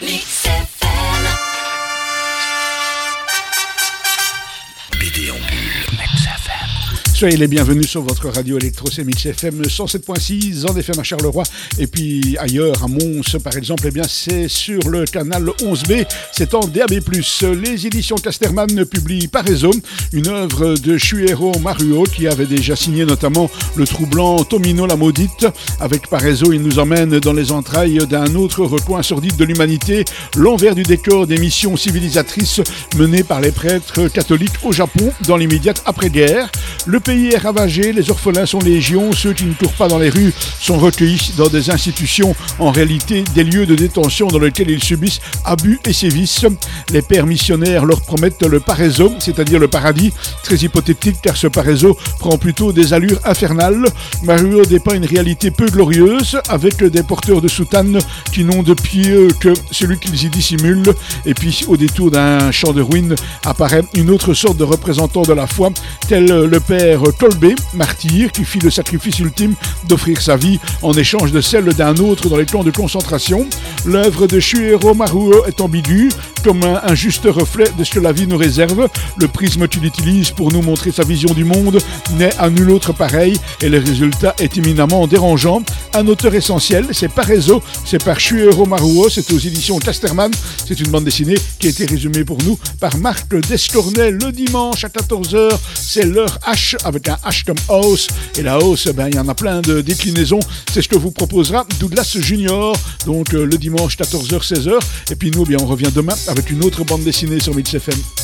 Mix. 0.00 0.37
Soyez 7.18 7.36
les 7.36 7.48
bienvenus 7.48 7.88
sur 7.88 8.02
votre 8.02 8.28
radio 8.28 8.58
électro 8.58 8.86
Mix 9.04 9.26
FM 9.26 9.62
107.6 9.62 10.70
en 10.70 10.76
FM 10.76 11.00
à 11.00 11.02
Charleroi 11.02 11.42
et 11.76 11.88
puis 11.88 12.36
ailleurs 12.38 12.84
à 12.84 12.86
Mons 12.86 13.40
par 13.42 13.56
exemple, 13.56 13.82
eh 13.88 13.90
bien 13.90 14.04
c'est 14.08 14.46
sur 14.46 14.88
le 14.88 15.04
canal 15.04 15.46
11B, 15.60 16.06
c'est 16.30 16.54
en 16.54 16.60
DAB+. 16.60 17.00
Les 17.60 17.86
éditions 17.88 18.14
Casterman 18.14 18.84
publient 18.84 19.26
Parézo, 19.26 19.72
une 20.12 20.28
œuvre 20.28 20.76
de 20.76 20.96
Shuero 20.96 21.58
Maruo 21.58 22.04
qui 22.04 22.28
avait 22.28 22.46
déjà 22.46 22.76
signé 22.76 23.04
notamment 23.04 23.50
le 23.74 23.84
troublant 23.84 24.44
Tomino 24.44 24.86
la 24.86 24.94
maudite. 24.94 25.48
Avec 25.80 26.06
Parézo, 26.06 26.52
il 26.52 26.62
nous 26.62 26.78
emmène 26.78 27.18
dans 27.18 27.32
les 27.32 27.50
entrailles 27.50 27.98
d'un 28.08 28.32
autre 28.36 28.64
recoin 28.64 29.02
sordide 29.02 29.34
de 29.34 29.44
l'humanité, 29.44 30.04
l'envers 30.36 30.76
du 30.76 30.84
décor 30.84 31.26
des 31.26 31.38
missions 31.38 31.76
civilisatrices 31.76 32.60
menées 32.96 33.24
par 33.24 33.40
les 33.40 33.50
prêtres 33.50 34.06
catholiques 34.06 34.62
au 34.62 34.70
Japon 34.70 35.12
dans 35.26 35.36
l'immédiate 35.36 35.82
après-guerre. 35.84 36.48
Le 36.86 37.00
pays 37.00 37.28
est 37.28 37.38
ravagé, 37.38 37.92
les 37.92 38.10
orphelins 38.10 38.46
sont 38.46 38.60
légions, 38.60 39.12
ceux 39.12 39.32
qui 39.32 39.44
ne 39.44 39.52
courent 39.52 39.72
pas 39.72 39.88
dans 39.88 39.98
les 39.98 40.08
rues 40.08 40.32
sont 40.60 40.78
recueillis 40.78 41.32
dans 41.36 41.48
des 41.48 41.70
institutions, 41.70 42.34
en 42.58 42.70
réalité 42.70 43.24
des 43.34 43.44
lieux 43.44 43.66
de 43.66 43.74
détention 43.74 44.28
dans 44.28 44.38
lesquels 44.38 44.70
ils 44.70 44.82
subissent 44.82 45.20
abus 45.44 45.80
et 45.84 45.92
sévices. 45.92 46.46
Les 46.90 47.02
pères 47.02 47.26
missionnaires 47.26 47.84
leur 47.84 48.00
promettent 48.00 48.42
le 48.42 48.60
paréso, 48.60 49.12
c'est-à-dire 49.18 49.58
le 49.58 49.68
paradis, 49.68 50.12
très 50.42 50.56
hypothétique 50.56 51.16
car 51.22 51.36
ce 51.36 51.46
paréso 51.46 51.96
prend 52.18 52.38
plutôt 52.38 52.72
des 52.72 52.92
allures 52.92 53.20
infernales. 53.24 53.84
Mario 54.22 54.64
dépeint 54.64 54.94
une 54.94 55.04
réalité 55.04 55.50
peu 55.50 55.66
glorieuse 55.66 56.38
avec 56.48 56.82
des 56.82 57.02
porteurs 57.02 57.40
de 57.40 57.48
soutanes 57.48 57.98
qui 58.32 58.44
n'ont 58.44 58.62
de 58.62 58.74
pied 58.74 59.28
que 59.40 59.52
celui 59.70 59.98
qu'ils 59.98 60.24
y 60.24 60.30
dissimulent. 60.30 60.94
Et 61.26 61.34
puis 61.34 61.64
au 61.68 61.76
détour 61.76 62.10
d'un 62.10 62.50
champ 62.50 62.72
de 62.72 62.80
ruines 62.80 63.14
apparaît 63.44 63.84
une 63.94 64.10
autre 64.10 64.32
sorte 64.32 64.56
de 64.56 64.64
représentant 64.64 65.22
de 65.22 65.32
la 65.32 65.46
foi, 65.46 65.70
tel 66.08 66.26
le 66.26 66.60
père 66.68 67.00
Tolbé, 67.18 67.54
martyr, 67.72 68.30
qui 68.30 68.44
fit 68.44 68.58
le 68.58 68.70
sacrifice 68.70 69.18
ultime 69.20 69.54
d'offrir 69.88 70.20
sa 70.20 70.36
vie 70.36 70.60
en 70.82 70.92
échange 70.92 71.32
de 71.32 71.40
celle 71.40 71.72
d'un 71.72 71.96
autre 71.96 72.28
dans 72.28 72.36
les 72.36 72.44
camps 72.44 72.62
de 72.62 72.70
concentration. 72.70 73.46
L'œuvre 73.86 74.26
de 74.26 74.38
Shuero 74.38 74.92
Maruo 74.92 75.46
est 75.46 75.62
ambiguë, 75.62 76.10
comme 76.44 76.62
un, 76.64 76.94
juste 76.94 77.24
reflet 77.24 77.64
de 77.78 77.84
ce 77.84 77.92
que 77.92 78.00
la 78.00 78.12
vie 78.12 78.26
nous 78.26 78.36
réserve. 78.36 78.88
Le 79.16 79.28
prisme 79.28 79.66
qu'il 79.66 79.86
utilise 79.86 80.30
pour 80.30 80.52
nous 80.52 80.60
montrer 80.60 80.92
sa 80.92 81.04
vision 81.04 81.32
du 81.32 81.44
monde 81.44 81.78
n'est 82.18 82.36
à 82.38 82.50
nul 82.50 82.70
autre 82.70 82.92
pareil 82.92 83.40
et 83.62 83.70
le 83.70 83.78
résultat 83.78 84.34
est 84.38 84.58
éminemment 84.58 85.06
dérangeant. 85.06 85.62
Un 85.94 86.06
auteur 86.06 86.34
essentiel, 86.34 86.86
c'est 86.92 87.08
Parezo, 87.08 87.62
c'est 87.84 88.02
par 88.02 88.20
Shuero 88.20 88.66
Maruo, 88.66 89.08
c'est 89.08 89.30
aux 89.32 89.38
éditions 89.38 89.78
Casterman. 89.78 90.30
C'est 90.66 90.78
une 90.80 90.88
bande 90.88 91.04
dessinée 91.04 91.36
qui 91.58 91.66
a 91.66 91.70
été 91.70 91.86
résumée 91.86 92.24
pour 92.24 92.38
nous 92.42 92.58
par 92.78 92.96
Marc 92.98 93.28
Descornet 93.48 94.10
le 94.10 94.32
dimanche 94.32 94.84
à 94.84 94.88
14h. 94.88 95.50
C'est 95.74 96.04
l'heure 96.04 96.38
H 96.46 96.76
avec 96.84 97.08
un 97.08 97.16
H 97.24 97.44
comme 97.44 97.56
house. 97.68 98.08
Et 98.36 98.42
la 98.42 98.54
house, 98.54 98.88
ben, 98.88 99.08
il 99.08 99.14
y 99.14 99.18
en 99.18 99.28
a 99.28 99.34
plein 99.34 99.60
de 99.60 99.80
déclinaisons. 99.80 100.40
C'est 100.72 100.82
ce 100.82 100.88
que 100.88 100.96
vous 100.96 101.10
proposera 101.10 101.66
Douglas 101.80 102.16
Junior, 102.18 102.76
donc 103.06 103.34
euh, 103.34 103.44
le 103.44 103.58
dimanche 103.58 103.96
14h, 103.96 104.46
16h. 104.46 104.78
Et 105.10 105.16
puis 105.16 105.30
nous, 105.30 105.44
bien, 105.44 105.58
on 105.60 105.66
revient 105.66 105.90
demain 105.94 106.14
avec 106.26 106.50
une 106.50 106.64
autre 106.64 106.84
bande 106.84 107.02
dessinée 107.02 107.40
sur 107.40 107.54
Mix 107.54 107.74
FM. 107.74 107.98